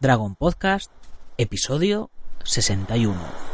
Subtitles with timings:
[0.00, 0.92] Dragon Podcast,
[1.38, 2.10] episodio
[2.44, 3.47] 61.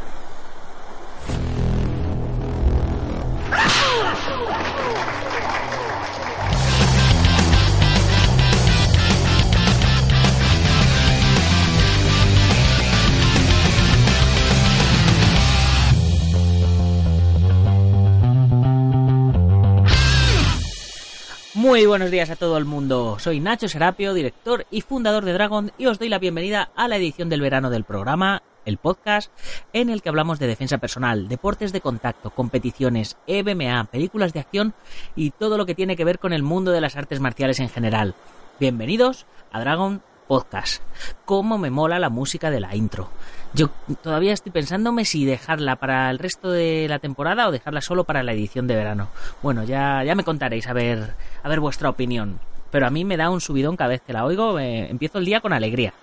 [21.75, 23.17] Muy buenos días a todo el mundo.
[23.19, 26.95] Soy Nacho Serapio, director y fundador de Dragon, y os doy la bienvenida a la
[26.95, 29.29] edición del verano del programa, el podcast,
[29.73, 34.73] en el que hablamos de defensa personal, deportes de contacto, competiciones, EBMA, películas de acción
[35.17, 37.67] y todo lo que tiene que ver con el mundo de las artes marciales en
[37.67, 38.15] general.
[38.57, 40.81] Bienvenidos a Dragon Podcast.
[41.25, 43.09] Cómo me mola la música de la intro.
[43.53, 43.69] Yo
[44.01, 48.23] todavía estoy pensándome si dejarla para el resto de la temporada o dejarla solo para
[48.23, 49.09] la edición de verano.
[49.41, 52.39] Bueno, ya, ya me contaréis a ver, a ver vuestra opinión.
[52.71, 55.39] Pero a mí me da un subidón cada vez que la oigo, empiezo el día
[55.39, 55.93] con alegría.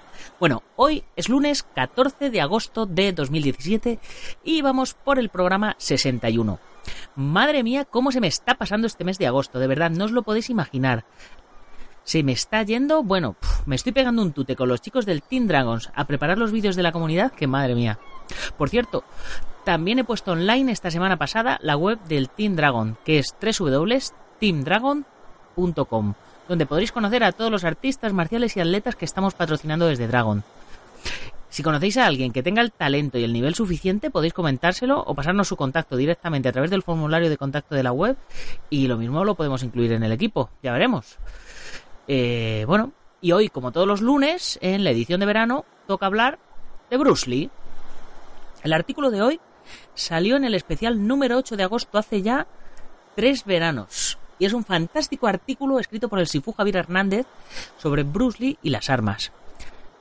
[0.41, 3.99] Bueno, hoy es lunes 14 de agosto de 2017
[4.45, 6.59] y vamos por el programa 61.
[7.15, 10.13] Madre mía, cómo se me está pasando este mes de agosto, de verdad, no os
[10.13, 11.05] lo podéis imaginar.
[12.05, 15.47] Se me está yendo, bueno, me estoy pegando un tute con los chicos del Team
[15.47, 17.99] Dragons a preparar los vídeos de la comunidad, que madre mía.
[18.57, 19.05] Por cierto,
[19.65, 26.15] también he puesto online esta semana pasada la web del Team Dragon, que es www.teamdragon.com,
[26.49, 30.43] donde podréis conocer a todos los artistas marciales y atletas que estamos patrocinando desde Dragon.
[31.53, 35.15] Si conocéis a alguien que tenga el talento y el nivel suficiente, podéis comentárselo o
[35.15, 38.17] pasarnos su contacto directamente a través del formulario de contacto de la web
[38.71, 41.19] y lo mismo lo podemos incluir en el equipo, ya veremos.
[42.09, 46.39] Eh, bueno, y hoy, como todos los lunes, en la edición de verano, toca hablar
[46.91, 47.51] de Bruce Lee.
[48.63, 49.41] El artículo de hoy
[49.95, 52.47] salió en el especial número 8 de agosto hace ya
[53.15, 54.19] tres veranos.
[54.39, 57.27] Y es un fantástico artículo escrito por el Sifu Javier Hernández
[57.79, 59.33] sobre Bruce Lee y las armas.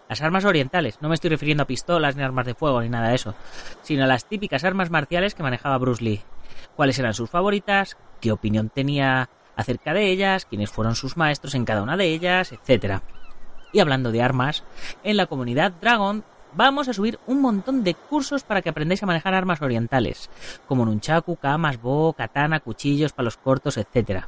[0.09, 3.09] Las armas orientales, no me estoy refiriendo a pistolas ni armas de fuego ni nada
[3.09, 3.33] de eso,
[3.81, 6.21] sino a las típicas armas marciales que manejaba Bruce Lee.
[6.75, 9.29] Cuáles eran sus favoritas, qué opinión tenía
[9.61, 13.01] acerca de ellas, quiénes fueron sus maestros en cada una de ellas, etc.
[13.73, 14.63] Y hablando de armas,
[15.03, 16.23] en la comunidad Dragon
[16.53, 20.29] vamos a subir un montón de cursos para que aprendáis a manejar armas orientales,
[20.67, 24.25] como nunchaku, kamas, bo, katana, cuchillos, palos cortos, etc.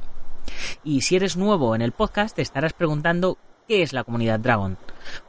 [0.83, 4.77] Y si eres nuevo en el podcast, te estarás preguntando ¿Qué es la comunidad Dragon?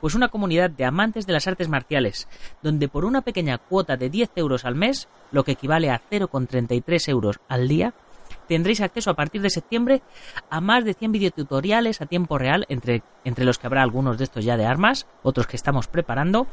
[0.00, 2.26] Pues una comunidad de amantes de las artes marciales,
[2.62, 7.08] donde por una pequeña cuota de 10 euros al mes, lo que equivale a 0,33
[7.10, 7.94] euros al día,
[8.46, 10.02] tendréis acceso a partir de septiembre
[10.50, 14.24] a más de 100 videotutoriales a tiempo real, entre, entre los que habrá algunos de
[14.24, 16.46] estos ya de armas, otros que estamos preparando,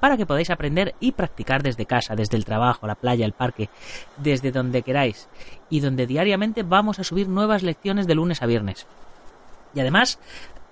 [0.00, 3.68] para que podáis aprender y practicar desde casa, desde el trabajo, la playa, el parque,
[4.16, 5.28] desde donde queráis,
[5.70, 8.86] y donde diariamente vamos a subir nuevas lecciones de lunes a viernes.
[9.74, 10.18] Y además,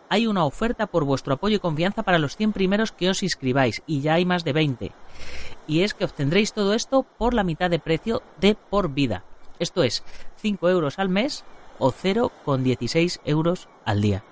[0.08, 3.82] hay una oferta por vuestro apoyo y confianza para los 100 primeros que os inscribáis,
[3.86, 4.92] y ya hay más de 20.
[5.68, 9.22] Y es que obtendréis todo esto por la mitad de precio de por vida.
[9.60, 10.02] Esto es
[10.38, 11.44] 5 euros al mes
[11.78, 14.24] o 0,16 euros al día.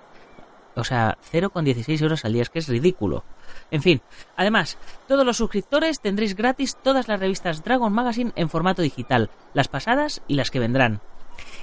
[0.75, 3.23] O sea, 0,16 euros al día, es que es ridículo.
[3.69, 4.01] En fin,
[4.35, 9.67] además, todos los suscriptores tendréis gratis todas las revistas Dragon Magazine en formato digital, las
[9.67, 11.01] pasadas y las que vendrán.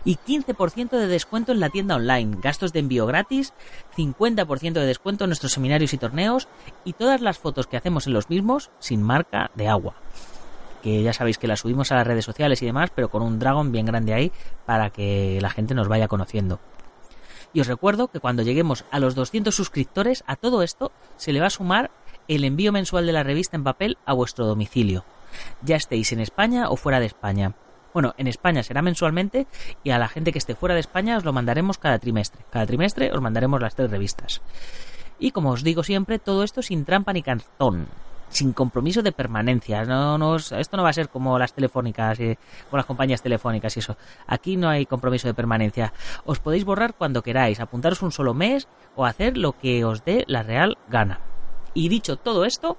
[0.05, 3.53] Y 15% de descuento en la tienda online, gastos de envío gratis,
[3.97, 6.49] 50% de descuento en nuestros seminarios y torneos
[6.85, 9.97] y todas las fotos que hacemos en los mismos sin marca de agua
[10.87, 13.41] que ya sabéis que la subimos a las redes sociales y demás, pero con un
[13.41, 14.31] dragón bien grande ahí
[14.67, 16.61] para que la gente nos vaya conociendo.
[17.53, 21.41] Y os recuerdo que cuando lleguemos a los 200 suscriptores, a todo esto se le
[21.41, 21.91] va a sumar
[22.29, 25.05] el envío mensual de la revista en papel a vuestro domicilio,
[25.61, 27.55] ya estéis en España o fuera de España.
[27.93, 29.49] Bueno, en España será mensualmente
[29.83, 32.45] y a la gente que esté fuera de España os lo mandaremos cada trimestre.
[32.51, 34.41] Cada trimestre os mandaremos las tres revistas.
[35.19, 37.89] Y como os digo siempre, todo esto sin trampa ni cartón
[38.29, 39.85] sin compromiso de permanencia.
[39.85, 42.37] No, esto no va a ser como las telefónicas, y,
[42.71, 43.97] con las compañías telefónicas y eso.
[44.27, 45.93] Aquí no hay compromiso de permanencia.
[46.25, 50.25] Os podéis borrar cuando queráis, apuntaros un solo mes o hacer lo que os dé
[50.27, 51.21] la real gana.
[51.75, 52.79] Y dicho todo esto,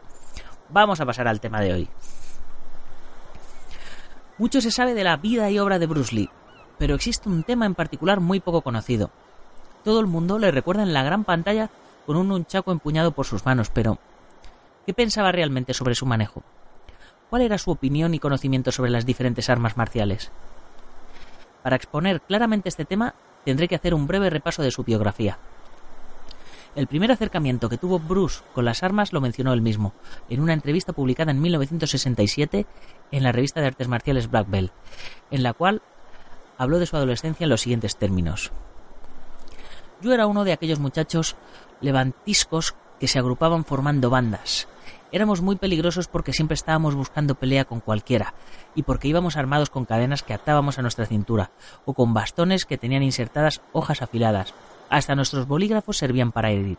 [0.70, 1.90] vamos a pasar al tema de hoy.
[4.38, 6.30] Mucho se sabe de la vida y obra de Bruce Lee,
[6.78, 9.10] pero existe un tema en particular muy poco conocido.
[9.84, 11.70] Todo el mundo le recuerda en la gran pantalla
[12.06, 13.98] con un nunchaku empuñado por sus manos, pero
[14.88, 16.44] ¿qué pensaba realmente sobre su manejo?
[17.30, 20.32] ¿Cuál era su opinión y conocimiento sobre las diferentes armas marciales?
[21.62, 23.14] Para exponer claramente este tema,
[23.44, 25.40] tendré que hacer un breve repaso de su biografía.
[26.74, 29.92] El primer acercamiento que tuvo Bruce con las armas lo mencionó él mismo,
[30.30, 32.66] en una entrevista publicada en 1967
[33.12, 34.72] en la revista de artes marciales Black Belt,
[35.32, 35.82] en la cual
[36.58, 38.54] habló de su adolescencia en los siguientes términos.
[40.00, 41.36] Yo era uno de aquellos muchachos
[41.82, 44.68] levantiscos que se agrupaban formando bandas,
[45.12, 48.34] Éramos muy peligrosos porque siempre estábamos buscando pelea con cualquiera,
[48.76, 51.52] y porque íbamos armados con cadenas que atábamos a nuestra cintura,
[51.86, 54.54] o con bastones que tenían insertadas hojas afiladas.
[54.90, 56.78] Hasta nuestros bolígrafos servían para herir.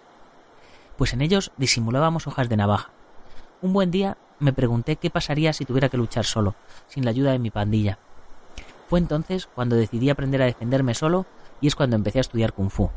[0.99, 2.91] Pues en ellos disimulábamos hojas de navaja.
[3.63, 6.55] Un buen día me pregunté qué pasaría si tuviera que luchar solo,
[6.87, 7.99] sin la ayuda de mi pandilla.
[8.89, 11.27] Fue entonces cuando decidí aprender a defenderme solo
[11.61, 12.91] y es cuando empecé a estudiar kung fu.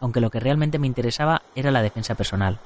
[0.00, 2.58] Aunque lo que realmente me interesaba era la defensa personal.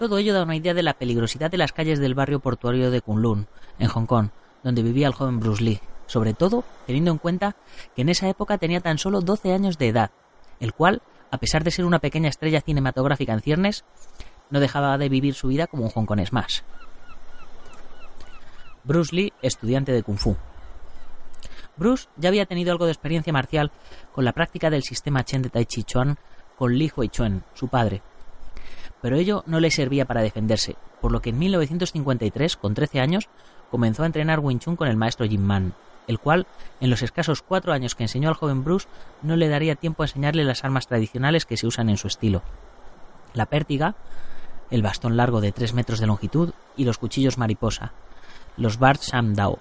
[0.00, 3.02] Todo ello da una idea de la peligrosidad de las calles del barrio portuario de
[3.02, 3.48] Kunlun,
[3.78, 4.30] en Hong Kong,
[4.64, 7.54] donde vivía el joven Bruce Lee, sobre todo teniendo en cuenta
[7.94, 10.10] que en esa época tenía tan solo 12 años de edad,
[10.58, 13.84] el cual, a pesar de ser una pequeña estrella cinematográfica en ciernes,
[14.48, 16.64] no dejaba de vivir su vida como un hongkonés más.
[18.84, 20.34] Bruce Lee, estudiante de Kung Fu.
[21.76, 23.70] Bruce ya había tenido algo de experiencia marcial
[24.14, 26.16] con la práctica del sistema Chen de Tai Chi Chuan
[26.56, 28.02] con Li Huichuan, su padre,
[29.00, 33.28] pero ello no le servía para defenderse, por lo que en 1953, con 13 años,
[33.70, 35.74] comenzó a entrenar Wing Chun con el maestro Jim Man,
[36.06, 36.46] el cual,
[36.80, 38.88] en los escasos cuatro años que enseñó al joven Bruce,
[39.22, 42.42] no le daría tiempo a enseñarle las armas tradicionales que se usan en su estilo.
[43.32, 43.94] La pértiga,
[44.70, 47.92] el bastón largo de 3 metros de longitud y los cuchillos mariposa,
[48.56, 49.58] los Bart Sham Dao.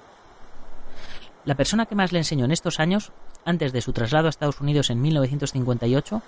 [1.45, 3.11] La persona que más le enseñó en estos años,
[3.45, 6.21] antes de su traslado a Estados Unidos en 1958,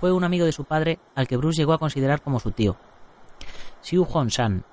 [0.00, 2.76] fue un amigo de su padre al que Bruce llegó a considerar como su tío,
[3.82, 4.64] Xiu Hong-san,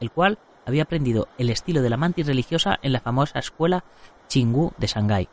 [0.00, 3.84] el cual había aprendido el estilo de la mantis religiosa en la famosa escuela
[4.28, 5.28] Chingu de Shanghái.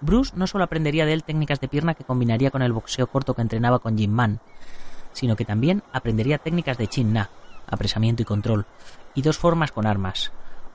[0.00, 3.34] Bruce no solo aprendería de él técnicas de pierna que combinaría con el boxeo corto
[3.34, 4.40] que entrenaba con Jim Man,
[5.12, 7.30] sino que también aprendería técnicas de Chin Na,
[7.66, 8.66] apresamiento y control,
[9.14, 10.32] y dos formas con armas,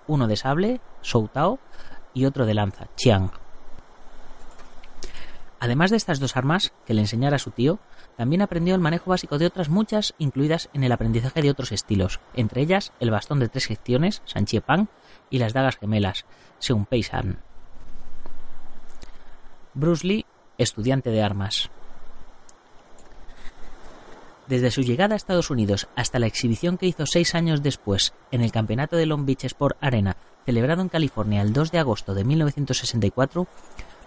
[0.08, 1.60] uno de sable, Shou Tao,
[2.14, 3.32] y otro de lanza, Chiang.
[5.60, 7.80] Además de estas dos armas que le enseñara su tío,
[8.16, 12.22] también aprendió el manejo básico de otras muchas incluidas en el aprendizaje de otros estilos,
[12.34, 14.88] entre ellas el bastón de tres secciones, Sanchie Pang,
[15.30, 16.26] y las dagas gemelas,
[16.60, 17.40] Seun Pei San.
[19.74, 20.26] Bruce Lee,
[20.58, 21.70] estudiante de armas.
[24.48, 28.42] Desde su llegada a Estados Unidos hasta la exhibición que hizo seis años después en
[28.42, 32.24] el campeonato de Long Beach Sport Arena, celebrado en California el 2 de agosto de
[32.24, 33.48] 1964,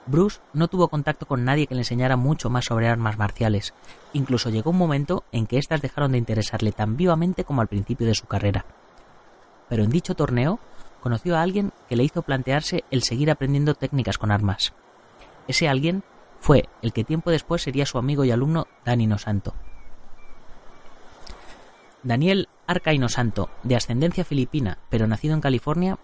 [0.06, 3.72] Bruce no tuvo contacto con nadie que le enseñara mucho más sobre armas marciales.
[4.12, 8.06] Incluso llegó un momento en que éstas dejaron de interesarle tan vivamente como al principio
[8.06, 8.64] de su carrera.
[9.68, 10.58] Pero en dicho torneo
[11.00, 14.72] conoció a alguien que le hizo plantearse el seguir aprendiendo técnicas con armas.
[15.46, 16.02] Ese alguien
[16.40, 19.54] fue el que tiempo después sería su amigo y alumno Dani Santo.
[22.02, 25.98] Daniel Arca Santo, de ascendencia filipina, pero nacido en California,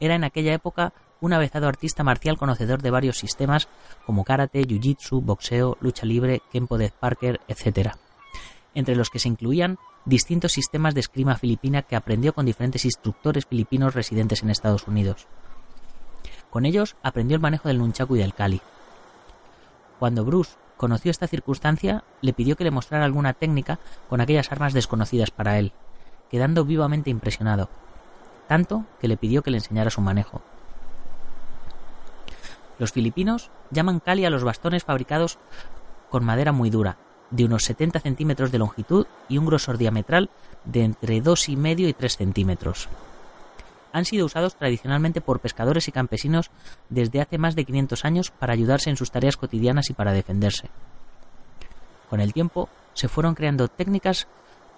[0.00, 0.92] era en aquella época
[1.24, 3.68] un avezado artista marcial conocedor de varios sistemas
[4.04, 7.92] como karate, jiu-jitsu, boxeo, lucha libre, kempo de Parker, etc.
[8.74, 13.46] Entre los que se incluían distintos sistemas de esgrima filipina que aprendió con diferentes instructores
[13.46, 15.26] filipinos residentes en Estados Unidos.
[16.50, 18.60] Con ellos aprendió el manejo del nunchaku y del kali.
[19.98, 23.78] Cuando Bruce conoció esta circunstancia, le pidió que le mostrara alguna técnica
[24.10, 25.72] con aquellas armas desconocidas para él,
[26.30, 27.70] quedando vivamente impresionado,
[28.46, 30.42] tanto que le pidió que le enseñara su manejo.
[32.78, 35.38] Los filipinos llaman cali a los bastones fabricados
[36.10, 36.96] con madera muy dura,
[37.30, 40.30] de unos 70 centímetros de longitud y un grosor diametral
[40.64, 42.88] de entre 2,5 y 3 centímetros.
[43.92, 46.50] Han sido usados tradicionalmente por pescadores y campesinos
[46.88, 50.68] desde hace más de 500 años para ayudarse en sus tareas cotidianas y para defenderse.
[52.10, 54.26] Con el tiempo se fueron creando técnicas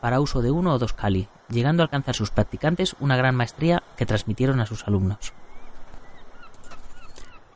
[0.01, 3.83] para uso de uno o dos cali, llegando a alcanzar sus practicantes una gran maestría
[3.97, 5.33] que transmitieron a sus alumnos.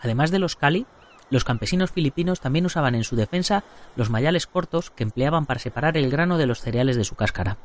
[0.00, 0.86] Además de los cali,
[1.30, 3.62] los campesinos filipinos también usaban en su defensa
[3.96, 7.58] los mayales cortos que empleaban para separar el grano de los cereales de su cáscara.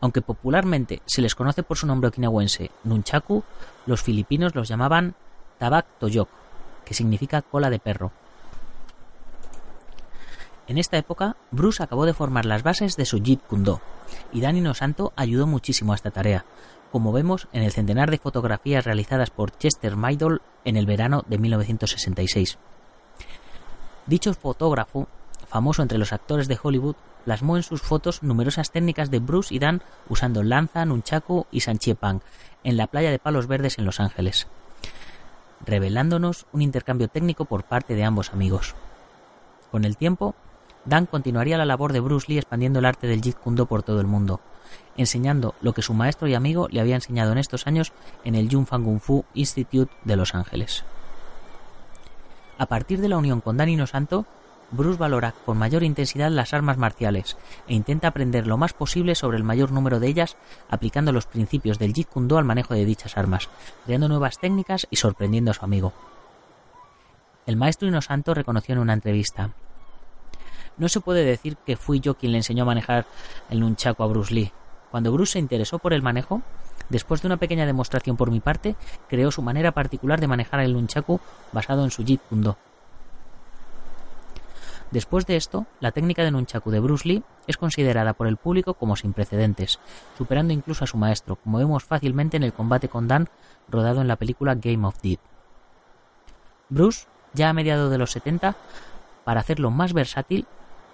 [0.00, 3.44] Aunque popularmente se les conoce por su nombre okinawense nunchaku,
[3.86, 5.14] los filipinos los llamaban
[5.58, 6.28] tabak toyok,
[6.84, 8.12] que significa cola de perro.
[10.66, 13.78] En esta época, Bruce acabó de formar las bases de su Jeet Kune
[14.32, 16.44] y Danny No Santo ayudó muchísimo a esta tarea,
[16.90, 21.38] como vemos en el centenar de fotografías realizadas por Chester Maidol en el verano de
[21.38, 22.58] 1966.
[24.06, 25.06] Dicho fotógrafo,
[25.48, 29.58] famoso entre los actores de Hollywood, plasmó en sus fotos numerosas técnicas de Bruce y
[29.58, 32.22] Dan usando lanza, nunchaku y sanchiepang
[32.64, 34.46] en la playa de Palos Verdes en Los Ángeles,
[35.64, 38.74] revelándonos un intercambio técnico por parte de ambos amigos.
[39.70, 40.34] Con el tiempo,
[40.84, 43.82] Dan continuaría la labor de Bruce Lee expandiendo el arte del Jeet Kune Do por
[43.82, 44.40] todo el mundo,
[44.96, 47.92] enseñando lo que su maestro y amigo le había enseñado en estos años
[48.24, 50.84] en el Jung Fan Kung Fu Institute de Los Ángeles.
[52.58, 54.26] A partir de la unión con Dan Santo,
[54.70, 59.38] Bruce valora con mayor intensidad las armas marciales e intenta aprender lo más posible sobre
[59.38, 60.36] el mayor número de ellas
[60.68, 63.48] aplicando los principios del Jeet Kune Do al manejo de dichas armas,
[63.86, 65.94] creando nuevas técnicas y sorprendiendo a su amigo.
[67.46, 69.52] El maestro Inosanto reconoció en una entrevista
[70.76, 73.06] No se puede decir que fui yo quien le enseñó a manejar
[73.48, 74.52] el nunchaku a Bruce Lee.
[74.90, 76.42] Cuando Bruce se interesó por el manejo,
[76.88, 78.76] después de una pequeña demostración por mi parte,
[79.08, 81.20] creó su manera particular de manejar el nunchaku
[81.52, 82.56] basado en su Jeet Kune Do
[84.90, 88.72] Después de esto, la técnica de nunchaku de Bruce Lee es considerada por el público
[88.72, 89.78] como sin precedentes,
[90.16, 93.28] superando incluso a su maestro, como vemos fácilmente en el combate con Dan
[93.68, 95.20] rodado en la película Game of Death.
[96.70, 98.56] Bruce, ya a mediados de los 70,
[99.24, 100.46] para hacerlo más versátil,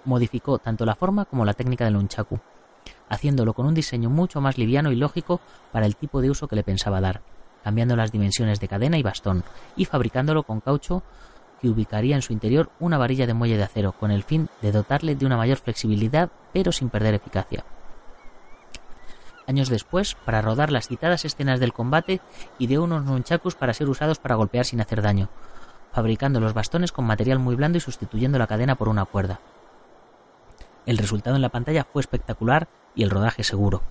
[0.03, 2.39] modificó tanto la forma como la técnica del nunchaku,
[3.09, 5.39] haciéndolo con un diseño mucho más liviano y lógico
[5.71, 7.21] para el tipo de uso que le pensaba dar,
[7.63, 9.43] cambiando las dimensiones de cadena y bastón,
[9.75, 11.03] y fabricándolo con caucho
[11.61, 14.71] que ubicaría en su interior una varilla de muelle de acero con el fin de
[14.71, 17.65] dotarle de una mayor flexibilidad pero sin perder eficacia.
[19.47, 22.19] Años después, para rodar las citadas escenas del combate,
[22.57, 25.29] ideó unos nunchakus para ser usados para golpear sin hacer daño,
[25.91, 29.39] fabricando los bastones con material muy blando y sustituyendo la cadena por una cuerda.
[30.85, 33.81] El resultado en la pantalla fue espectacular y el rodaje seguro.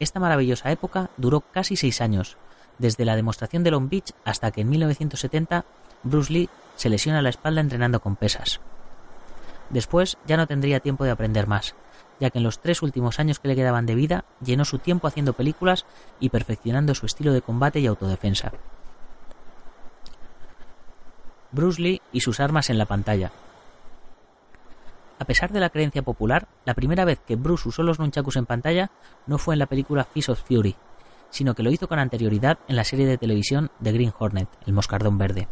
[0.00, 2.36] Esta maravillosa época duró casi seis años,
[2.78, 5.64] desde la demostración de Long Beach hasta que en 1970
[6.02, 8.60] Bruce Lee se lesiona la espalda entrenando con pesas.
[9.70, 11.74] Después ya no tendría tiempo de aprender más,
[12.20, 15.06] ya que en los tres últimos años que le quedaban de vida llenó su tiempo
[15.06, 15.86] haciendo películas
[16.20, 18.52] y perfeccionando su estilo de combate y autodefensa.
[21.52, 23.30] Bruce Lee y sus armas en la pantalla.
[25.24, 28.44] A pesar de la creencia popular, la primera vez que Bruce usó los nunchakus en
[28.44, 28.90] pantalla
[29.26, 30.76] no fue en la película Fist of Fury,
[31.30, 34.74] sino que lo hizo con anterioridad en la serie de televisión The Green Hornet, el
[34.74, 35.48] moscardón verde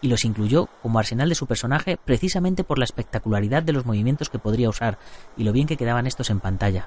[0.00, 4.30] y los incluyó como arsenal de su personaje precisamente por la espectacularidad de los movimientos
[4.30, 4.96] que podría usar
[5.36, 6.86] y lo bien que quedaban estos en pantalla.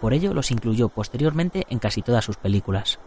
[0.00, 2.98] Por ello los incluyó posteriormente en casi todas sus películas.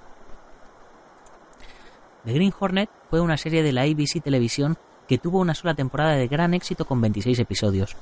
[2.25, 6.15] The Green Hornet fue una serie de la ABC Televisión que tuvo una sola temporada
[6.15, 7.95] de gran éxito con 26 episodios,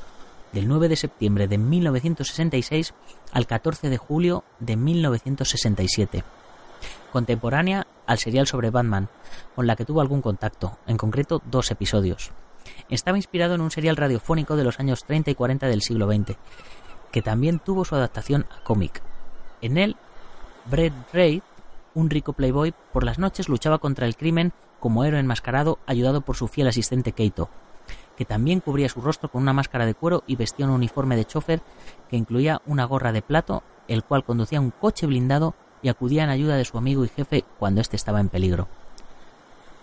[0.52, 2.94] del 9 de septiembre de 1966
[3.32, 6.24] al 14 de julio de 1967
[7.12, 9.10] contemporánea al serial sobre Batman,
[9.56, 12.32] con la que tuvo algún contacto, en concreto dos episodios.
[12.90, 16.38] Estaba inspirado en un serial radiofónico de los años 30 y 40 del siglo XX,
[17.12, 19.02] que también tuvo su adaptación a cómic.
[19.62, 19.96] En él,
[20.70, 21.44] Brett Reid,
[21.94, 26.36] un rico playboy, por las noches luchaba contra el crimen como héroe enmascarado ayudado por
[26.36, 27.50] su fiel asistente Keito,
[28.18, 31.26] que también cubría su rostro con una máscara de cuero y vestía un uniforme de
[31.26, 31.62] chofer
[32.10, 36.30] que incluía una gorra de plato, el cual conducía un coche blindado y acudía en
[36.30, 38.68] ayuda de su amigo y jefe cuando éste estaba en peligro.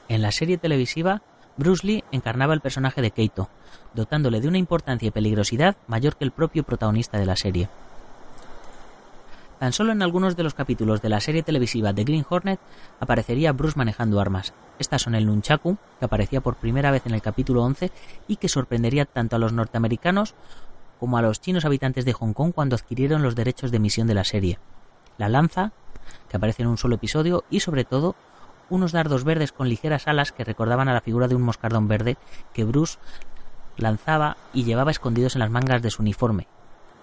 [0.08, 1.22] En la serie televisiva,
[1.56, 3.48] Bruce Lee encarnaba el personaje de Keito,
[3.94, 7.68] dotándole de una importancia y peligrosidad mayor que el propio protagonista de la serie.
[9.58, 12.60] Tan solo en algunos de los capítulos de la serie televisiva The Green Hornet
[13.00, 14.54] aparecería Bruce manejando armas.
[14.78, 17.90] Estas son el Nunchaku, que aparecía por primera vez en el capítulo 11
[18.28, 20.34] y que sorprendería tanto a los norteamericanos
[21.00, 24.14] como a los chinos habitantes de Hong Kong cuando adquirieron los derechos de emisión de
[24.14, 24.58] la serie.
[25.16, 25.72] La lanza,
[26.28, 28.14] que aparece en un solo episodio, y sobre todo
[28.70, 32.16] unos dardos verdes con ligeras alas que recordaban a la figura de un moscardón verde
[32.52, 32.98] que Bruce
[33.76, 36.46] lanzaba y llevaba escondidos en las mangas de su uniforme.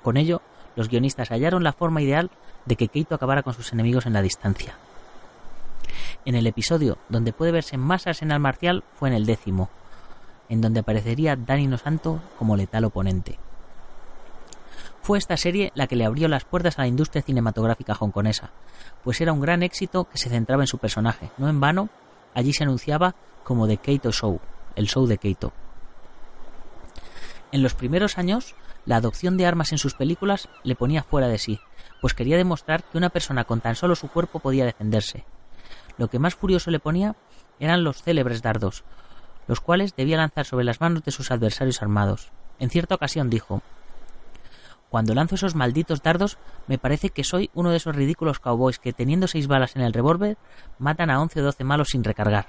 [0.03, 0.41] Con ello,
[0.75, 2.31] los guionistas hallaron la forma ideal
[2.65, 4.75] de que Keito acabara con sus enemigos en la distancia.
[6.25, 9.69] En el episodio donde puede verse más arsenal marcial fue en el décimo,
[10.49, 13.39] en donde aparecería Danny Santo como letal oponente.
[15.01, 18.49] Fue esta serie la que le abrió las puertas a la industria cinematográfica hongkonesa,
[19.03, 21.29] pues era un gran éxito que se centraba en su personaje.
[21.37, 21.89] No en vano,
[22.33, 23.13] allí se anunciaba
[23.43, 24.39] como The Keito Show,
[24.75, 25.53] el show de Keito.
[27.51, 28.55] En los primeros años,
[28.85, 31.59] la adopción de armas en sus películas le ponía fuera de sí,
[32.01, 35.25] pues quería demostrar que una persona con tan solo su cuerpo podía defenderse.
[35.97, 37.15] Lo que más furioso le ponía
[37.59, 38.83] eran los célebres dardos,
[39.47, 42.31] los cuales debía lanzar sobre las manos de sus adversarios armados.
[42.59, 43.61] En cierta ocasión dijo
[44.95, 46.37] cuando lanzo esos malditos dardos,
[46.67, 49.91] me parece que soy uno de esos ridículos cowboys que, teniendo seis balas en el
[49.91, 50.37] revólver,
[50.79, 52.47] matan a once o doce malos sin recargar.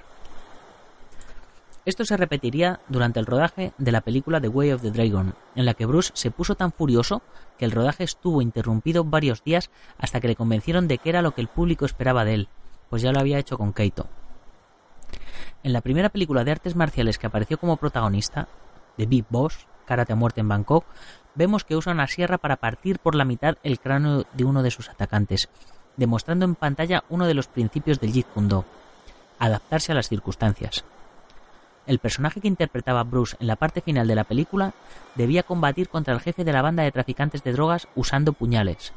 [1.87, 5.65] Esto se repetiría durante el rodaje de la película The Way of the Dragon, en
[5.65, 7.21] la que Bruce se puso tan furioso
[7.57, 11.31] que el rodaje estuvo interrumpido varios días hasta que le convencieron de que era lo
[11.31, 12.49] que el público esperaba de él,
[12.89, 14.05] pues ya lo había hecho con Keito.
[15.63, 18.49] En la primera película de artes marciales que apareció como protagonista,
[18.97, 20.83] The Big Boss, Karate a muerte en Bangkok,
[21.35, 24.71] vemos que usa una sierra para partir por la mitad el cráneo de uno de
[24.71, 25.47] sus atacantes,
[25.95, 28.65] demostrando en pantalla uno de los principios del Jeet Kune Do,
[29.39, 30.83] adaptarse a las circunstancias.
[31.87, 34.73] El personaje que interpretaba Bruce en la parte final de la película
[35.15, 38.93] debía combatir contra el jefe de la banda de traficantes de drogas usando puñales.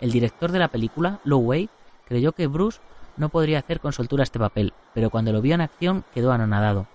[0.00, 1.70] El director de la película, Lo Wei,
[2.06, 2.80] creyó que Bruce
[3.16, 6.86] no podría hacer con soltura este papel, pero cuando lo vio en acción quedó anonadado.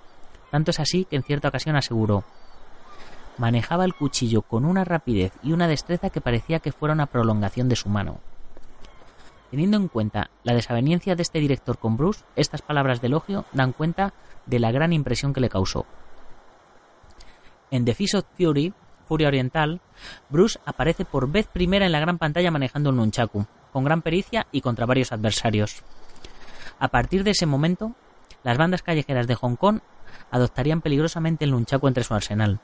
[0.52, 2.24] Tanto es así que en cierta ocasión aseguró
[3.38, 7.70] manejaba el cuchillo con una rapidez y una destreza que parecía que fuera una prolongación
[7.70, 8.20] de su mano.
[9.50, 13.72] Teniendo en cuenta la desaveniencia de este director con Bruce, estas palabras de elogio dan
[13.72, 14.13] cuenta
[14.46, 15.86] de la gran impresión que le causó.
[17.72, 18.74] En The Fish of Fury,
[19.08, 19.80] Furia Oriental,
[20.30, 24.48] Bruce aparece por vez primera en la gran pantalla manejando un nunchaku, con gran pericia
[24.51, 25.84] y contra varios adversarios.
[26.80, 27.94] A partir de ese momento,
[28.44, 29.80] las bandas callejeras de Hong Kong
[30.30, 32.60] adoptarían peligrosamente el nunchaku entre su arsenal.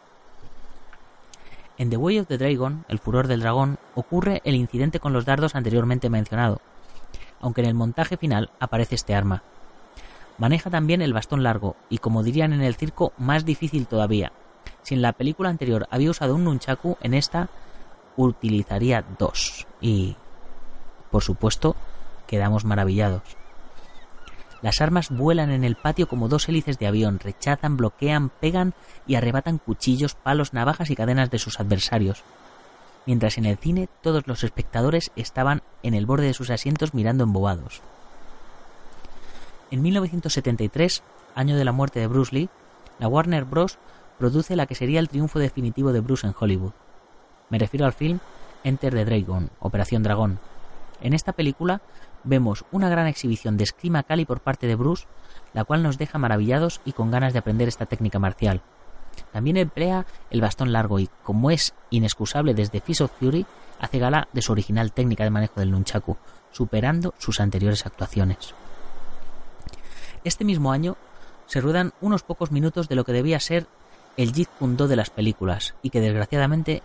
[1.77, 5.25] En The Way of the Dragon, el furor del dragón, ocurre el incidente con los
[5.25, 6.61] dardos anteriormente mencionado,
[7.43, 9.43] aunque en el montaje final aparece este arma.
[10.37, 14.31] Maneja también el bastón largo y, como dirían en el circo, más difícil todavía.
[14.81, 17.49] Si en la película anterior había usado un nunchaku, en esta
[18.15, 19.67] utilizaría dos.
[19.81, 20.15] Y,
[21.11, 21.75] por supuesto,
[22.27, 23.23] quedamos maravillados.
[24.61, 28.73] Las armas vuelan en el patio como dos hélices de avión, rechazan, bloquean, pegan
[29.05, 32.23] y arrebatan cuchillos, palos, navajas y cadenas de sus adversarios.
[33.05, 37.23] Mientras en el cine todos los espectadores estaban en el borde de sus asientos mirando
[37.23, 37.81] embobados.
[39.71, 41.03] En 1973,
[41.35, 42.49] año de la muerte de Bruce Lee,
[42.99, 43.79] la Warner Bros.
[44.19, 46.73] produce la que sería el triunfo definitivo de Bruce en Hollywood.
[47.49, 48.19] Me refiero al film
[48.63, 50.39] Enter the Dragon, Operación Dragón.
[51.01, 51.81] En esta película,
[52.23, 55.05] vemos una gran exhibición de esgrima Kali por parte de Bruce,
[55.53, 58.61] la cual nos deja maravillados y con ganas de aprender esta técnica marcial.
[59.31, 63.45] También emplea el bastón largo y, como es inexcusable desde Fist of Fury,
[63.79, 66.17] hace gala de su original técnica de manejo del nunchaku,
[66.51, 68.53] superando sus anteriores actuaciones.
[70.23, 70.95] Este mismo año
[71.47, 73.67] se ruedan unos pocos minutos de lo que debía ser
[74.15, 76.81] el Jeet Kune Do de las películas y que desgraciadamente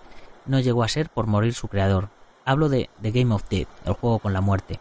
[0.47, 2.09] no llegó a ser por morir su creador.
[2.45, 4.81] Hablo de The Game of Death, el juego con la muerte.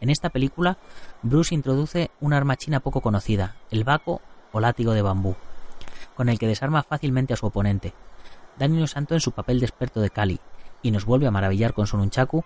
[0.00, 0.78] En esta película,
[1.22, 4.22] Bruce introduce una arma china poco conocida, el bako
[4.52, 5.36] o látigo de bambú,
[6.20, 7.94] con el que desarma fácilmente a su oponente.
[8.58, 10.38] Daniel Santo en su papel de experto de Kali,
[10.82, 12.44] y nos vuelve a maravillar con su nunchaku,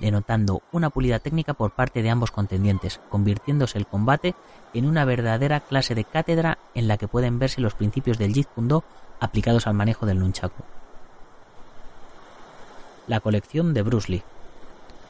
[0.00, 4.34] denotando una pulida técnica por parte de ambos contendientes, convirtiéndose el combate
[4.72, 8.48] en una verdadera clase de cátedra en la que pueden verse los principios del Jeet
[8.48, 8.84] Kune Do
[9.20, 10.62] aplicados al manejo del nunchaku.
[13.06, 14.22] La colección de Bruce Lee.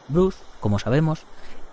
[0.09, 1.22] Bruce, como sabemos,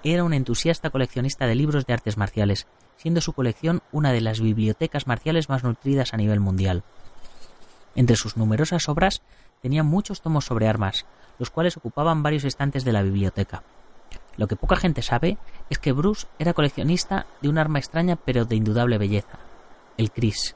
[0.03, 4.39] era un entusiasta coleccionista de libros de artes marciales, siendo su colección una de las
[4.39, 6.83] bibliotecas marciales más nutridas a nivel mundial.
[7.95, 9.21] Entre sus numerosas obras
[9.61, 11.05] tenía muchos tomos sobre armas,
[11.39, 13.63] los cuales ocupaban varios estantes de la biblioteca.
[14.37, 15.37] Lo que poca gente sabe
[15.69, 19.39] es que Bruce era coleccionista de un arma extraña pero de indudable belleza,
[19.97, 20.55] el Kris.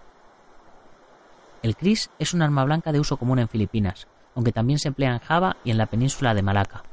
[1.64, 5.14] El Kris es un arma blanca de uso común en Filipinas, aunque también se emplea
[5.14, 6.84] en Java y en la península de Malaca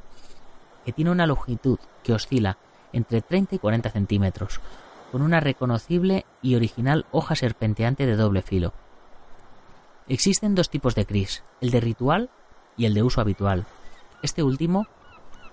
[0.85, 2.59] que tiene una longitud que oscila
[2.93, 4.61] entre 30 y 40 centímetros,
[5.15, 8.73] con una reconocible y original hoja serpenteante de doble filo.
[10.09, 12.31] Existen dos tipos de cris, el de ritual
[12.77, 13.65] y el de uso habitual.
[14.25, 14.89] Este último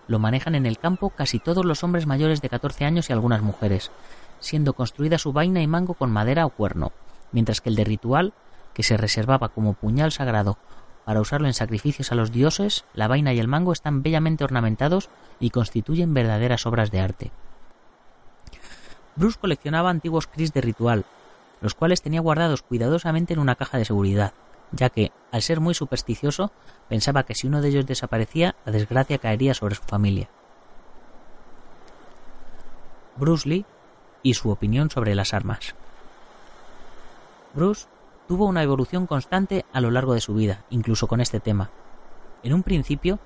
[0.08, 3.43] lo manejan en el campo casi todos los hombres mayores de 14 años y algunas
[3.43, 3.91] mujeres,
[4.39, 6.91] siendo construida su vaina y mango con madera o cuerno,
[7.32, 8.34] mientras que el de ritual,
[8.74, 10.58] que se reservaba como puñal sagrado
[11.06, 15.12] para usarlo en sacrificios a los dioses, la vaina y el mango están bellamente ornamentados
[15.39, 17.32] y constituyen verdaderas obras de arte.
[19.15, 21.06] Bruce coleccionaba antiguos cris de ritual,
[21.62, 24.34] los cuales tenía guardados cuidadosamente en una caja de seguridad,
[24.71, 26.52] ya que, al ser muy supersticioso,
[26.89, 30.30] pensaba que si uno de ellos desaparecía, la desgracia caería sobre su familia.
[33.17, 33.65] Bruce Lee
[34.24, 35.76] y su opinión sobre las armas.
[37.54, 37.88] Bruce
[38.28, 41.69] tuvo una evolución constante a lo largo de su vida, incluso con este tema.
[42.43, 43.19] En un principio,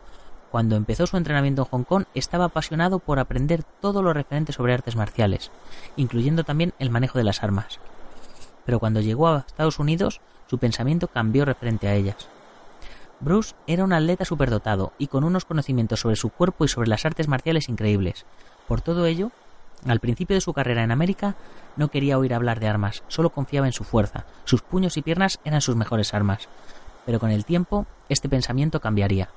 [0.51, 4.73] cuando empezó su entrenamiento en Hong Kong, estaba apasionado por aprender todo lo referente sobre
[4.73, 5.51] artes marciales,
[5.95, 7.79] incluyendo también el manejo de las armas.
[8.65, 12.29] Pero cuando llegó a Estados Unidos, su pensamiento cambió referente a ellas.
[13.19, 17.05] Bruce era un atleta superdotado y con unos conocimientos sobre su cuerpo y sobre las
[17.05, 18.25] artes marciales increíbles.
[18.67, 19.31] Por todo ello,
[19.85, 21.35] al principio de su carrera en América
[21.75, 24.25] no quería oír hablar de armas, solo confiaba en su fuerza.
[24.45, 26.49] Sus puños y piernas eran sus mejores armas.
[27.05, 29.29] Pero con el tiempo, este pensamiento cambiaría.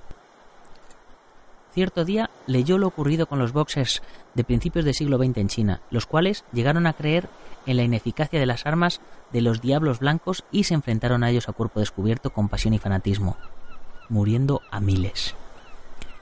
[1.73, 4.03] Cierto día leyó lo ocurrido con los boxers
[4.35, 7.29] de principios del siglo XX en China, los cuales llegaron a creer
[7.67, 9.01] en la ineficacia de las armas
[9.33, 12.79] de los diablos blancos y se enfrentaron a ellos a cuerpo descubierto con pasión y
[12.79, 13.37] fanatismo,
[14.09, 15.35] muriendo a miles.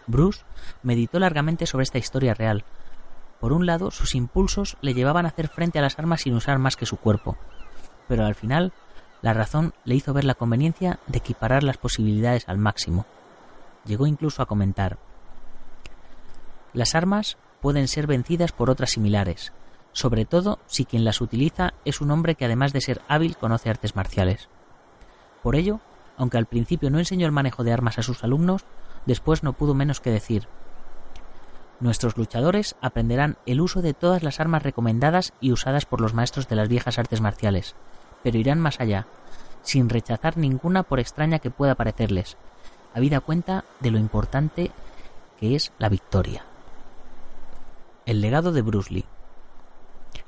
[0.07, 0.45] Bruce
[0.83, 2.65] meditó largamente sobre esta historia real,
[3.41, 6.59] por un lado, sus impulsos le llevaban a hacer frente a las armas sin usar
[6.59, 7.37] más que su cuerpo,
[8.09, 8.73] pero al final
[9.23, 13.05] la razón le hizo ver la conveniencia de equiparar las posibilidades al máximo.
[13.85, 14.99] Llegó incluso a comentar
[16.77, 19.55] Las armas pueden ser vencidas por otras similares,
[19.93, 23.71] sobre todo si quien las utiliza es un hombre que además de ser hábil conoce
[23.71, 24.51] artes marciales.
[25.43, 25.81] Por ello,
[26.19, 28.67] aunque al principio no enseñó el manejo de armas a sus alumnos,
[29.07, 30.49] después no pudo menos que decir
[31.81, 36.47] Nuestros luchadores aprenderán el uso de todas las armas recomendadas y usadas por los maestros
[36.47, 37.75] de las viejas artes marciales,
[38.23, 39.07] pero irán más allá,
[39.63, 42.37] sin rechazar ninguna por extraña que pueda parecerles,
[42.95, 44.73] habida cuenta de lo importante
[45.41, 46.45] que es la victoria.
[48.07, 49.05] El legado de Bruce Lee.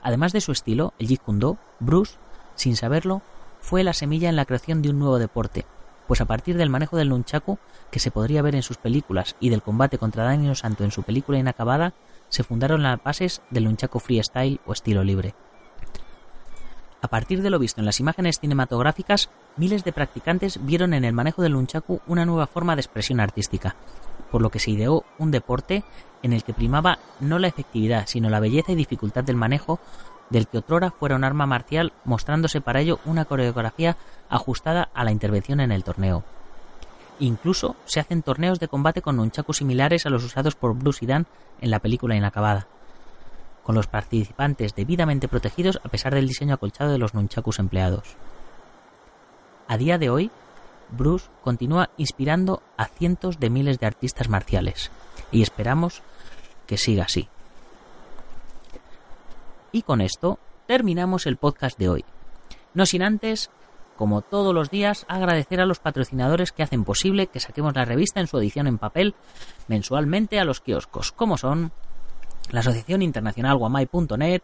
[0.03, 2.17] Además de su estilo, el Jeet Kune Do, Bruce,
[2.57, 3.23] sin saberlo,
[3.61, 5.65] fue la semilla en la creación de un nuevo deporte,
[6.09, 7.57] pues a partir del manejo del nunchaku,
[7.93, 11.05] que se podría ver en sus películas, y del combate contra Daniel Santo en su
[11.05, 11.95] película inacabada,
[12.31, 15.37] se fundaron las bases del nunchaku freestyle o estilo libre.
[17.01, 21.13] A partir de lo visto en las imágenes cinematográficas, miles de practicantes vieron en el
[21.13, 23.77] manejo del nunchaku una nueva forma de expresión artística,
[24.31, 25.85] por lo que se ideó un deporte
[26.23, 29.79] en el que primaba no la efectividad, sino la belleza y dificultad del manejo
[30.31, 33.97] del que otrora fuera un arma marcial, mostrándose para ello una coreografía
[34.29, 36.25] ajustada a la intervención en el torneo.
[37.21, 41.09] Incluso se hacen torneos de combate con nunchakus similares a los usados por Bruce y
[41.09, 41.27] Dan
[41.61, 42.67] en la película inacabada,
[43.63, 48.17] con los participantes debidamente protegidos a pesar del diseño acolchado de los nunchakus empleados.
[49.67, 50.31] A día de hoy,
[50.91, 54.91] Bruce continúa inspirando a cientos de miles de artistas marciales,
[55.31, 56.03] y esperamos
[56.67, 57.29] que siga así.
[59.73, 62.05] Y con esto terminamos el podcast de hoy.
[62.75, 63.51] No sin antes,
[63.97, 68.21] como todos los días, agradecer a los patrocinadores que hacen posible que saquemos la revista
[68.21, 69.15] en su edición en papel
[69.67, 71.73] mensualmente a los kioscos, como son
[72.51, 74.43] la Asociación Internacional Guamay.net,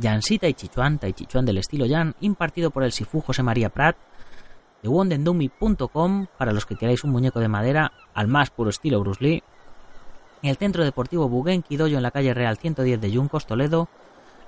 [0.00, 3.96] Jansita y Chichuan, Tai Chichuan del estilo Yan, impartido por el Sifu José María Prat,
[4.82, 9.22] de Wondendumi.com, para los que queráis un muñeco de madera al más puro estilo Bruce
[9.22, 9.42] Lee,
[10.42, 13.88] el Centro Deportivo Buguenqui Doyo en la calle Real 110 de Yuncos, Toledo,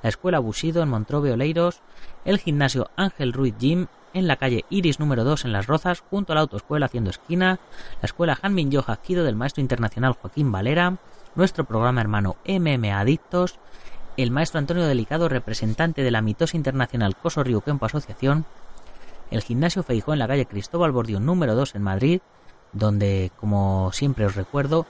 [0.02, 1.80] la Escuela Bushido en Montrove Oleiros,
[2.24, 6.32] el Gimnasio Ángel Ruiz Gym en la calle Iris número 2 en Las Rozas, junto
[6.32, 7.58] a la autoescuela haciendo esquina,
[8.00, 10.96] la Escuela Hanmin Yoja Kido del maestro internacional Joaquín Valera,
[11.34, 13.58] nuestro programa hermano MMA Adictos,
[14.16, 18.46] el maestro Antonio Delicado, representante de la mitosa internacional Coso Río Kempo Asociación,
[19.30, 22.20] el gimnasio Feijó en la calle Cristóbal Bordión número 2 en Madrid,
[22.72, 24.86] donde, como siempre os recuerdo,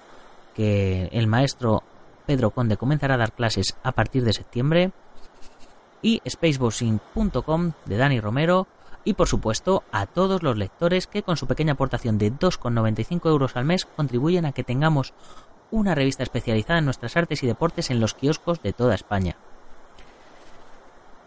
[0.54, 1.82] que el maestro
[2.26, 4.92] Pedro Conde comenzará a dar clases a partir de septiembre.
[6.02, 8.66] Y spaceboxing.com de Dani Romero.
[9.04, 13.56] Y por supuesto a todos los lectores que con su pequeña aportación de 2,95 euros
[13.56, 15.14] al mes contribuyen a que tengamos
[15.70, 19.36] una revista especializada en nuestras artes y deportes en los kioscos de toda España.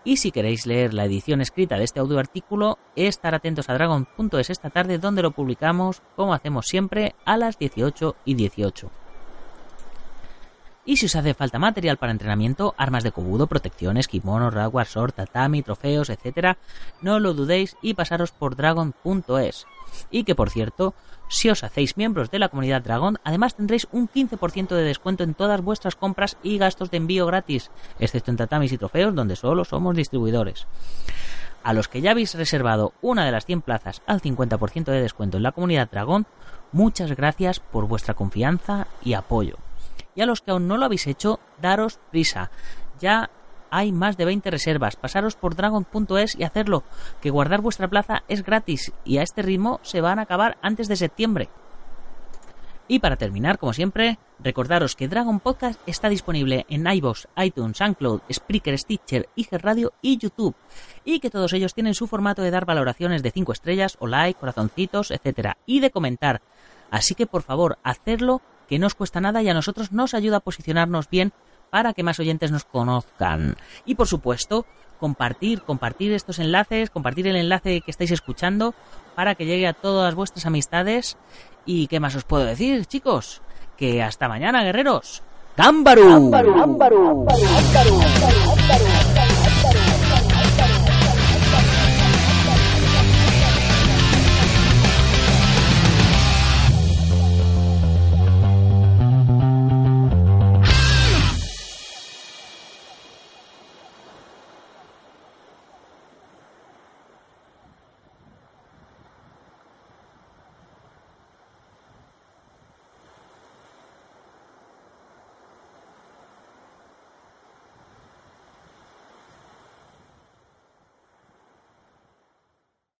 [0.03, 4.49] Y si queréis leer la edición escrita de este audio artículo, estar atentos a dragon.es
[4.49, 9.00] esta tarde donde lo publicamos, como hacemos siempre, a las 18 y 18.
[10.83, 15.15] Y si os hace falta material para entrenamiento, armas de cobudo, protecciones, kimono, ragua, short,
[15.15, 16.57] tatami, trofeos, etc.,
[17.01, 19.67] no lo dudéis y pasaros por dragon.es.
[20.09, 20.95] Y que por cierto,
[21.31, 25.33] si os hacéis miembros de la comunidad Dragon, además tendréis un 15% de descuento en
[25.33, 29.63] todas vuestras compras y gastos de envío gratis, excepto en tatamis y trofeos donde solo
[29.63, 30.67] somos distribuidores.
[31.63, 35.37] A los que ya habéis reservado una de las 100 plazas al 50% de descuento
[35.37, 36.25] en la comunidad Dragon,
[36.73, 39.55] muchas gracias por vuestra confianza y apoyo.
[40.15, 42.51] Y a los que aún no lo habéis hecho, daros prisa.
[42.99, 43.29] Ya
[43.71, 44.95] hay más de 20 reservas.
[44.95, 46.83] Pasaros por dragon.es y hacerlo,
[47.21, 50.87] que guardar vuestra plaza es gratis y a este ritmo se van a acabar antes
[50.87, 51.49] de septiembre.
[52.91, 58.19] Y para terminar, como siempre, recordaros que Dragon Podcast está disponible en iVoox, iTunes, SoundCloud,
[58.29, 60.55] Spreaker, Stitcher, IG Radio y YouTube.
[61.05, 64.37] Y que todos ellos tienen su formato de dar valoraciones de 5 estrellas o like,
[64.37, 65.53] corazoncitos, etc.
[65.65, 66.41] Y de comentar.
[66.89, 68.41] Así que por favor, hacedlo
[68.71, 71.33] que no os cuesta nada y a nosotros nos ayuda a posicionarnos bien
[71.69, 73.57] para que más oyentes nos conozcan.
[73.83, 74.65] Y por supuesto,
[74.97, 78.73] compartir, compartir estos enlaces, compartir el enlace que estáis escuchando
[79.13, 81.17] para que llegue a todas vuestras amistades
[81.65, 83.41] ¿Y qué más os puedo decir, chicos?
[83.75, 85.21] Que hasta mañana, guerreros.
[85.57, 86.31] ¡Gámbaru!